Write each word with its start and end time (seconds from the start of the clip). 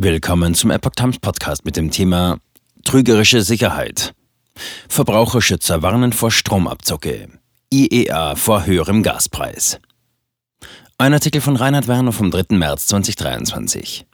Willkommen 0.00 0.54
zum 0.54 0.70
Epoch 0.70 0.92
Times 0.94 1.18
Podcast 1.18 1.64
mit 1.64 1.76
dem 1.76 1.90
Thema 1.90 2.38
Trügerische 2.84 3.42
Sicherheit. 3.42 4.14
Verbraucherschützer 4.88 5.82
warnen 5.82 6.12
vor 6.12 6.30
Stromabzocke. 6.30 7.28
IEA 7.72 8.36
vor 8.36 8.64
höherem 8.64 9.02
Gaspreis. 9.02 9.80
Ein 10.98 11.14
Artikel 11.14 11.40
von 11.40 11.56
Reinhard 11.56 11.88
Werner 11.88 12.12
vom 12.12 12.30
3. 12.30 12.54
März 12.56 12.86
2023. 12.86 14.06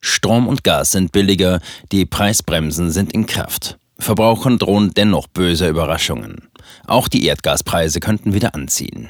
Strom 0.00 0.48
und 0.48 0.64
Gas 0.64 0.90
sind 0.90 1.12
billiger, 1.12 1.60
die 1.92 2.04
Preisbremsen 2.04 2.90
sind 2.90 3.12
in 3.12 3.26
Kraft. 3.26 3.78
Verbrauchern 3.96 4.58
drohen 4.58 4.92
dennoch 4.92 5.28
böse 5.28 5.68
Überraschungen. 5.68 6.48
Auch 6.84 7.06
die 7.06 7.24
Erdgaspreise 7.26 8.00
könnten 8.00 8.34
wieder 8.34 8.56
anziehen. 8.56 9.08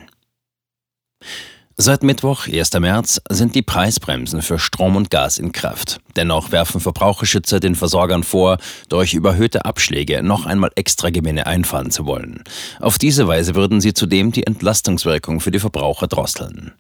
Seit 1.80 2.02
Mittwoch, 2.02 2.48
1. 2.48 2.72
März, 2.80 3.22
sind 3.30 3.54
die 3.54 3.62
Preisbremsen 3.62 4.42
für 4.42 4.58
Strom 4.58 4.96
und 4.96 5.10
Gas 5.10 5.38
in 5.38 5.52
Kraft. 5.52 6.00
Dennoch 6.16 6.50
werfen 6.50 6.80
Verbraucherschützer 6.80 7.60
den 7.60 7.76
Versorgern 7.76 8.24
vor, 8.24 8.58
durch 8.88 9.14
überhöhte 9.14 9.64
Abschläge 9.64 10.24
noch 10.24 10.44
einmal 10.44 10.72
extra 10.74 11.10
Gewinne 11.10 11.46
einfahren 11.46 11.92
zu 11.92 12.04
wollen. 12.04 12.42
Auf 12.80 12.98
diese 12.98 13.28
Weise 13.28 13.54
würden 13.54 13.80
sie 13.80 13.94
zudem 13.94 14.32
die 14.32 14.44
Entlastungswirkung 14.44 15.38
für 15.38 15.52
die 15.52 15.60
Verbraucher 15.60 16.08
drosseln. 16.08 16.72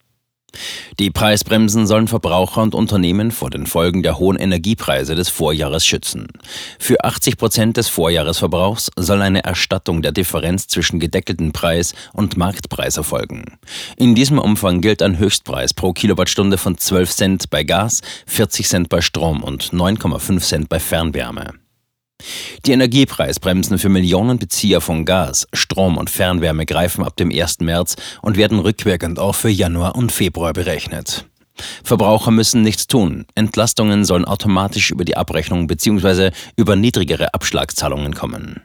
Die 0.98 1.10
Preisbremsen 1.10 1.86
sollen 1.86 2.08
Verbraucher 2.08 2.62
und 2.62 2.74
Unternehmen 2.74 3.30
vor 3.30 3.50
den 3.50 3.66
Folgen 3.66 4.02
der 4.02 4.18
hohen 4.18 4.36
Energiepreise 4.36 5.14
des 5.14 5.28
Vorjahres 5.28 5.86
schützen. 5.86 6.28
Für 6.78 7.04
80 7.04 7.36
Prozent 7.36 7.76
des 7.76 7.88
Vorjahresverbrauchs 7.88 8.90
soll 8.96 9.22
eine 9.22 9.44
Erstattung 9.44 10.02
der 10.02 10.12
Differenz 10.12 10.66
zwischen 10.66 10.98
gedeckelten 10.98 11.52
Preis 11.52 11.94
und 12.12 12.36
Marktpreis 12.36 12.96
erfolgen. 12.96 13.58
In 13.96 14.14
diesem 14.14 14.38
Umfang 14.38 14.80
gilt 14.80 15.02
ein 15.02 15.18
Höchstpreis 15.18 15.74
pro 15.74 15.92
Kilowattstunde 15.92 16.58
von 16.58 16.76
12 16.76 17.10
Cent 17.10 17.50
bei 17.50 17.62
Gas, 17.62 18.00
40 18.26 18.66
Cent 18.66 18.88
bei 18.88 19.00
Strom 19.00 19.42
und 19.42 19.72
9,5 19.72 20.40
Cent 20.40 20.68
bei 20.68 20.80
Fernwärme. 20.80 21.54
Die 22.68 22.72
Energiepreisbremsen 22.72 23.78
für 23.78 23.88
Millionen 23.88 24.38
Bezieher 24.38 24.80
von 24.80 25.04
Gas, 25.04 25.46
Strom 25.52 25.96
und 25.96 26.10
Fernwärme 26.10 26.66
greifen 26.66 27.02
ab 27.02 27.16
dem 27.16 27.30
1. 27.30 27.60
März 27.60 27.96
und 28.20 28.36
werden 28.36 28.58
rückwirkend 28.58 29.18
auch 29.18 29.34
für 29.34 29.48
Januar 29.48 29.96
und 29.96 30.12
Februar 30.12 30.52
berechnet. 30.52 31.24
Verbraucher 31.82 32.30
müssen 32.30 32.62
nichts 32.62 32.86
tun. 32.86 33.26
Entlastungen 33.34 34.04
sollen 34.04 34.26
automatisch 34.26 34.90
über 34.90 35.04
die 35.04 35.16
Abrechnung 35.16 35.66
bzw. 35.66 36.30
über 36.56 36.76
niedrigere 36.76 37.32
Abschlagszahlungen 37.32 38.14
kommen. 38.14 38.60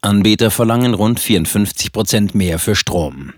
Anbieter 0.00 0.50
verlangen 0.50 0.94
rund 0.94 1.18
54 1.18 1.92
Prozent 1.92 2.34
mehr 2.34 2.58
für 2.58 2.74
Strom. 2.74 3.32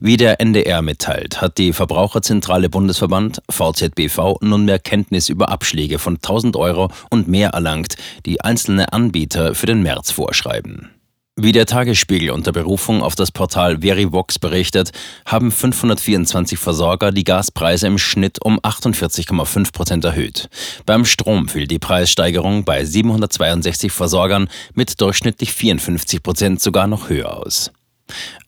Wie 0.00 0.16
der 0.16 0.40
NDR 0.40 0.82
mitteilt, 0.82 1.40
hat 1.40 1.58
die 1.58 1.72
Verbraucherzentrale 1.72 2.68
Bundesverband 2.68 3.40
VZBV 3.50 4.38
nunmehr 4.40 4.78
Kenntnis 4.78 5.28
über 5.28 5.48
Abschläge 5.48 5.98
von 5.98 6.16
1000 6.16 6.56
Euro 6.56 6.90
und 7.10 7.28
mehr 7.28 7.50
erlangt, 7.50 7.96
die 8.26 8.40
einzelne 8.40 8.92
Anbieter 8.92 9.54
für 9.54 9.66
den 9.66 9.82
März 9.82 10.10
vorschreiben. 10.10 10.90
Wie 11.36 11.52
der 11.52 11.64
Tagesspiegel 11.64 12.30
unter 12.30 12.52
Berufung 12.52 13.02
auf 13.02 13.14
das 13.14 13.32
Portal 13.32 13.78
Verivox 13.80 14.38
berichtet, 14.38 14.90
haben 15.24 15.50
524 15.50 16.58
Versorger 16.58 17.12
die 17.12 17.24
Gaspreise 17.24 17.86
im 17.86 17.98
Schnitt 17.98 18.42
um 18.44 18.58
48,5 18.60 19.72
Prozent 19.72 20.04
erhöht. 20.04 20.50
Beim 20.84 21.04
Strom 21.06 21.48
fiel 21.48 21.66
die 21.66 21.78
Preissteigerung 21.78 22.64
bei 22.64 22.84
762 22.84 23.90
Versorgern 23.90 24.50
mit 24.74 25.00
durchschnittlich 25.00 25.52
54 25.52 26.22
Prozent 26.22 26.60
sogar 26.60 26.86
noch 26.86 27.08
höher 27.08 27.34
aus. 27.38 27.70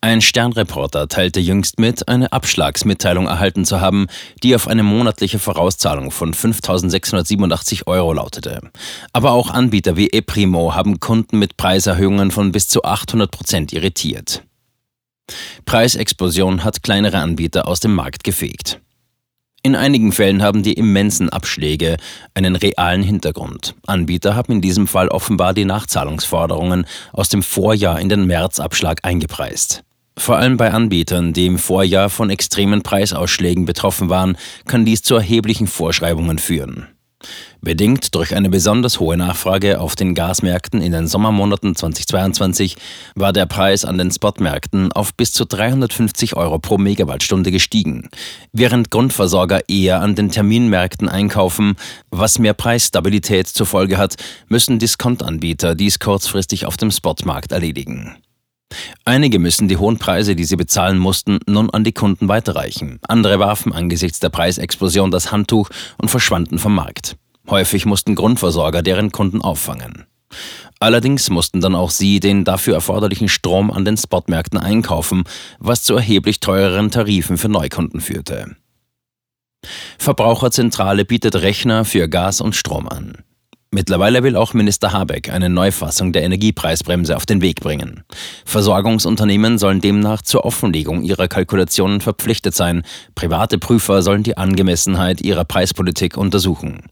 Ein 0.00 0.20
Sternreporter 0.20 1.08
teilte 1.08 1.41
jüngst 1.41 1.78
mit, 1.78 2.08
eine 2.08 2.32
Abschlagsmitteilung 2.32 3.27
erhalten 3.27 3.64
zu 3.64 3.80
haben, 3.80 4.06
die 4.42 4.54
auf 4.54 4.69
eine 4.69 4.82
monatliche 4.82 5.38
Vorauszahlung 5.38 6.10
von 6.10 6.34
5.687 6.34 7.86
Euro 7.86 8.12
lautete. 8.12 8.60
Aber 9.12 9.32
auch 9.32 9.50
Anbieter 9.50 9.96
wie 9.96 10.10
ePrimo 10.10 10.74
haben 10.74 11.00
Kunden 11.00 11.38
mit 11.38 11.56
Preiserhöhungen 11.56 12.30
von 12.30 12.52
bis 12.52 12.69
zu 12.69 12.84
800 12.84 13.30
Prozent 13.30 13.72
irritiert. 13.72 14.42
Preisexplosion 15.64 16.64
hat 16.64 16.82
kleinere 16.82 17.19
Anbieter 17.19 17.66
aus 17.66 17.81
dem 17.81 17.94
Markt 17.94 18.25
gefegt. 18.25 18.81
In 19.65 19.77
einigen 19.77 20.11
Fällen 20.11 20.43
haben 20.43 20.65
die 20.65 20.73
immensen 20.73 21.28
Abschläge 21.28 21.97
einen 22.34 22.56
realen 22.56 23.05
Hintergrund. 23.05 23.77
Anbieter 23.87 24.34
haben 24.34 24.55
in 24.55 24.61
diesem 24.61 24.89
Fall 24.89 25.06
offenbar 25.06 25.55
die 25.55 25.65
Nachzahlungsforderungen 25.65 26.84
aus 27.12 27.28
dem 27.28 27.45
Vorjahr 27.45 28.00
in 28.00 28.09
den 28.09 28.27
Märzabschlag 28.27 28.99
eingepreist. 29.05 29.84
Vor 30.19 30.37
allem 30.37 30.56
bei 30.56 30.73
Anbietern, 30.73 31.33
die 31.33 31.47
im 31.47 31.59
Vorjahr 31.59 32.11
von 32.11 32.28
extremen 32.28 32.83
Preisausschlägen 32.83 33.65
betroffen 33.65 34.09
waren, 34.09 34.37
kann 34.67 34.84
dies 34.84 35.03
zu 35.03 35.15
erheblichen 35.15 35.69
Vorschreibungen 35.69 36.39
führen. 36.39 36.89
Bedingt 37.60 38.15
durch 38.15 38.34
eine 38.34 38.50
besonders 38.50 38.99
hohe 38.99 39.16
Nachfrage 39.16 39.81
auf 39.81 39.94
den 39.94 40.15
Gasmärkten 40.15 40.83
in 40.83 40.93
den 40.93 41.06
Sommermonaten 41.06 41.77
2022 41.77 42.77
war 43.15 43.33
der 43.33 43.47
Preis 43.47 43.84
an 43.84 43.99
den 43.99 44.10
Spotmärkten 44.10 44.93
auf 44.93 45.15
bis 45.15 45.32
zu 45.32 45.44
350 45.44 46.37
Euro 46.37 46.59
pro 46.59 46.78
Megawattstunde 46.78 47.50
gestiegen, 47.50 48.09
während 48.53 48.91
Grundversorger 48.91 49.69
eher 49.69 50.00
an 50.00 50.15
den 50.15 50.31
Terminmärkten 50.31 51.09
einkaufen, 51.09 51.77
was 52.11 52.38
mehr 52.38 52.55
Preisstabilität 52.55 53.47
zur 53.47 53.66
Folge 53.66 53.99
hat, 53.99 54.16
müssen 54.49 54.78
Diskontanbieter 54.78 55.75
dies 55.75 55.99
kurzfristig 55.99 56.66
auf 56.66 56.77
dem 56.77 56.91
Spotmarkt 56.91 57.53
erledigen. 57.53 58.16
Einige 59.05 59.38
müssen 59.38 59.69
die 59.69 59.77
hohen 59.77 59.99
Preise, 59.99 60.37
die 60.37 60.44
sie 60.44 60.56
bezahlen 60.56 60.99
mussten, 60.99 61.38
nun 61.47 61.71
an 61.71 61.84
die 61.84 61.93
Kunden 61.93 62.28
weiterreichen. 62.28 62.99
Andere 63.06 63.38
warfen 63.38 63.72
angesichts 63.72 64.21
der 64.21 64.28
Preisexplosion 64.28 65.10
das 65.10 65.33
Handtuch 65.33 65.69
und 65.99 66.10
verschwanden 66.10 66.59
vom 66.59 66.75
Markt. 66.75 67.16
Häufig 67.49 67.87
mussten 67.87 68.15
Grundversorger 68.15 68.82
deren 68.82 69.12
Kunden 69.12 69.43
auffangen. 69.43 70.06
Allerdings 70.81 71.31
mussten 71.31 71.61
dann 71.61 71.75
auch 71.75 71.91
sie 71.91 72.19
den 72.19 72.44
dafür 72.44 72.75
erforderlichen 72.75 73.28
Strom 73.28 73.71
an 73.71 73.84
den 73.84 73.97
Spotmärkten 73.97 74.59
einkaufen, 74.59 75.25
was 75.59 75.82
zu 75.84 75.94
erheblich 75.94 76.41
teureren 76.41 76.91
Tarifen 76.91 77.38
für 77.38 77.49
Neukunden 77.49 78.00
führte. 78.00 78.56
Verbraucherzentrale 79.99 81.05
bietet 81.05 81.37
Rechner 81.37 81.84
für 81.84 82.09
Gas 82.09 82.41
und 82.41 82.56
Strom 82.56 82.88
an. 82.88 83.19
Mittlerweile 83.75 84.22
will 84.22 84.37
auch 84.37 84.53
Minister 84.53 84.93
Habeck 84.93 85.33
eine 85.33 85.49
Neufassung 85.49 86.12
der 86.12 86.25
Energiepreisbremse 86.25 87.16
auf 87.16 87.25
den 87.25 87.41
Weg 87.41 87.60
bringen. 87.60 88.05
Versorgungsunternehmen 88.44 89.56
sollen 89.56 89.81
demnach 89.81 90.21
zur 90.21 90.44
Offenlegung 90.44 91.03
ihrer 91.03 91.27
Kalkulationen 91.27 92.03
verpflichtet 92.03 92.55
sein. 92.55 92.82
Private 93.15 93.56
Prüfer 93.56 94.03
sollen 94.03 94.25
die 94.25 94.37
Angemessenheit 94.37 95.22
ihrer 95.22 95.47
Preispolitik 95.47 96.19
untersuchen. 96.19 96.82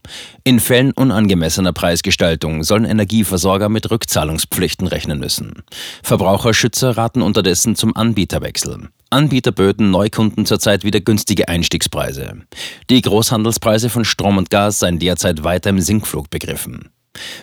In 0.43 0.59
Fällen 0.59 0.91
unangemessener 0.91 1.71
Preisgestaltung 1.71 2.63
sollen 2.63 2.85
Energieversorger 2.85 3.69
mit 3.69 3.91
Rückzahlungspflichten 3.91 4.87
rechnen 4.87 5.19
müssen. 5.19 5.61
Verbraucherschützer 6.01 6.97
raten 6.97 7.21
unterdessen 7.21 7.75
zum 7.75 7.95
Anbieterwechsel. 7.95 8.89
Anbieter 9.11 9.51
böten 9.51 9.91
Neukunden 9.91 10.45
zurzeit 10.45 10.85
wieder 10.85 11.01
günstige 11.01 11.49
Einstiegspreise. 11.49 12.43
Die 12.89 13.01
Großhandelspreise 13.01 13.89
von 13.89 14.05
Strom 14.05 14.37
und 14.37 14.49
Gas 14.49 14.79
seien 14.79 14.99
derzeit 14.99 15.43
weiter 15.43 15.69
im 15.69 15.81
Sinkflug 15.81 16.29
begriffen. 16.29 16.89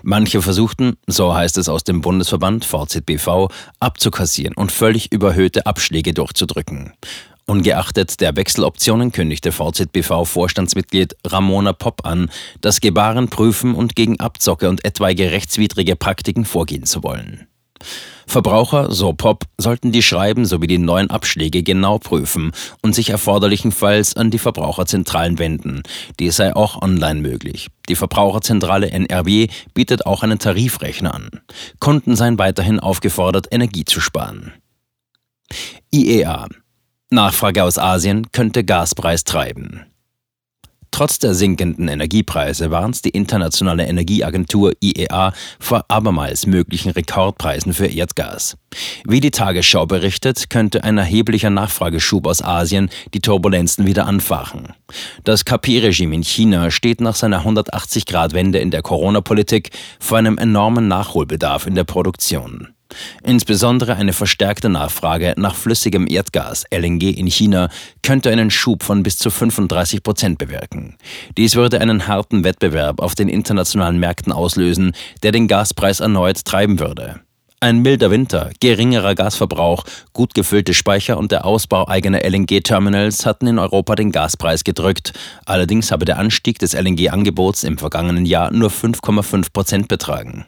Manche 0.02 0.40
versuchten, 0.40 0.96
so 1.06 1.34
heißt 1.34 1.58
es 1.58 1.68
aus 1.68 1.84
dem 1.84 2.00
Bundesverband 2.00 2.64
VZBV, 2.64 3.48
abzukassieren 3.80 4.54
und 4.54 4.72
völlig 4.72 5.12
überhöhte 5.12 5.66
Abschläge 5.66 6.14
durchzudrücken. 6.14 6.94
Ungeachtet 7.44 8.20
der 8.20 8.36
Wechseloptionen 8.36 9.12
kündigte 9.12 9.52
VZBV-Vorstandsmitglied 9.52 11.16
Ramona 11.26 11.74
Popp 11.74 12.06
an, 12.06 12.30
das 12.62 12.80
Gebaren 12.80 13.28
prüfen 13.28 13.74
und 13.74 13.94
gegen 13.94 14.20
Abzocke 14.20 14.70
und 14.70 14.84
etwaige 14.86 15.32
rechtswidrige 15.32 15.96
Praktiken 15.96 16.46
vorgehen 16.46 16.84
zu 16.84 17.02
wollen. 17.02 17.47
Verbraucher, 18.26 18.92
so 18.92 19.12
Pop, 19.12 19.44
sollten 19.56 19.90
die 19.90 20.02
Schreiben 20.02 20.44
sowie 20.44 20.66
die 20.66 20.78
neuen 20.78 21.10
Abschläge 21.10 21.62
genau 21.62 21.98
prüfen 21.98 22.52
und 22.82 22.94
sich 22.94 23.10
erforderlichenfalls 23.10 24.16
an 24.16 24.30
die 24.30 24.38
Verbraucherzentralen 24.38 25.38
wenden. 25.38 25.82
Dies 26.18 26.36
sei 26.36 26.54
auch 26.54 26.82
online 26.82 27.20
möglich. 27.20 27.68
Die 27.88 27.96
Verbraucherzentrale 27.96 28.90
NRW 28.90 29.48
bietet 29.74 30.06
auch 30.06 30.22
einen 30.22 30.38
Tarifrechner 30.38 31.14
an. 31.14 31.30
Kunden 31.80 32.16
seien 32.16 32.38
weiterhin 32.38 32.80
aufgefordert, 32.80 33.46
Energie 33.50 33.84
zu 33.84 34.00
sparen. 34.00 34.52
IEA 35.90 36.48
Nachfrage 37.10 37.64
aus 37.64 37.78
Asien 37.78 38.30
könnte 38.32 38.64
Gaspreis 38.64 39.24
treiben. 39.24 39.86
Trotz 40.90 41.18
der 41.18 41.34
sinkenden 41.34 41.88
Energiepreise 41.88 42.70
warnt 42.70 43.04
die 43.04 43.10
Internationale 43.10 43.86
Energieagentur 43.86 44.72
IEA 44.82 45.32
vor 45.60 45.84
abermals 45.88 46.46
möglichen 46.46 46.90
Rekordpreisen 46.90 47.74
für 47.74 47.86
Erdgas. 47.86 48.56
Wie 49.06 49.20
die 49.20 49.30
Tagesschau 49.30 49.86
berichtet, 49.86 50.50
könnte 50.50 50.84
ein 50.84 50.98
erheblicher 50.98 51.50
Nachfrageschub 51.50 52.26
aus 52.26 52.42
Asien 52.42 52.90
die 53.14 53.20
Turbulenzen 53.20 53.86
wieder 53.86 54.06
anfachen. 54.06 54.74
Das 55.24 55.44
KP-Regime 55.44 56.14
in 56.14 56.24
China 56.24 56.70
steht 56.70 57.00
nach 57.00 57.14
seiner 57.14 57.44
180-Grad-Wende 57.44 58.58
in 58.58 58.70
der 58.70 58.82
Corona-Politik 58.82 59.70
vor 60.00 60.18
einem 60.18 60.38
enormen 60.38 60.88
Nachholbedarf 60.88 61.66
in 61.66 61.74
der 61.74 61.84
Produktion. 61.84 62.68
Insbesondere 63.22 63.96
eine 63.96 64.12
verstärkte 64.12 64.68
Nachfrage 64.68 65.34
nach 65.36 65.54
flüssigem 65.54 66.06
Erdgas 66.08 66.64
LNG 66.70 67.18
in 67.18 67.26
China 67.26 67.68
könnte 68.02 68.30
einen 68.30 68.50
Schub 68.50 68.82
von 68.82 69.02
bis 69.02 69.18
zu 69.18 69.30
35 69.30 70.02
Prozent 70.02 70.38
bewirken. 70.38 70.96
Dies 71.36 71.54
würde 71.54 71.80
einen 71.80 72.06
harten 72.06 72.44
Wettbewerb 72.44 73.00
auf 73.00 73.14
den 73.14 73.28
internationalen 73.28 73.98
Märkten 73.98 74.32
auslösen, 74.32 74.92
der 75.22 75.32
den 75.32 75.48
Gaspreis 75.48 76.00
erneut 76.00 76.44
treiben 76.44 76.78
würde. 76.80 77.20
Ein 77.60 77.82
milder 77.82 78.12
Winter, 78.12 78.50
geringerer 78.60 79.16
Gasverbrauch, 79.16 79.82
gut 80.12 80.32
gefüllte 80.32 80.74
Speicher 80.74 81.18
und 81.18 81.32
der 81.32 81.44
Ausbau 81.44 81.88
eigener 81.88 82.24
LNG-Terminals 82.24 83.26
hatten 83.26 83.48
in 83.48 83.58
Europa 83.58 83.96
den 83.96 84.12
Gaspreis 84.12 84.62
gedrückt. 84.62 85.12
Allerdings 85.44 85.90
habe 85.90 86.04
der 86.04 86.20
Anstieg 86.20 86.60
des 86.60 86.74
LNG-Angebots 86.74 87.64
im 87.64 87.76
vergangenen 87.76 88.26
Jahr 88.26 88.52
nur 88.52 88.70
5,5 88.70 89.52
Prozent 89.52 89.88
betragen. 89.88 90.46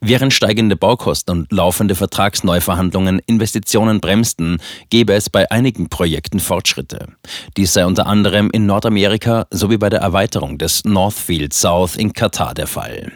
Während 0.00 0.32
steigende 0.32 0.76
Baukosten 0.76 1.40
und 1.40 1.52
laufende 1.52 1.94
Vertragsneuverhandlungen 1.94 3.20
Investitionen 3.26 4.00
bremsten, 4.00 4.58
gebe 4.90 5.14
es 5.14 5.30
bei 5.30 5.50
einigen 5.50 5.88
Projekten 5.88 6.40
Fortschritte. 6.40 7.08
Dies 7.56 7.72
sei 7.72 7.86
unter 7.86 8.06
anderem 8.06 8.50
in 8.50 8.66
Nordamerika 8.66 9.46
sowie 9.50 9.78
bei 9.78 9.90
der 9.90 10.00
Erweiterung 10.00 10.58
des 10.58 10.84
Northfield 10.84 11.52
South 11.52 11.96
in 11.96 12.12
Katar 12.12 12.54
der 12.54 12.66
Fall. 12.66 13.12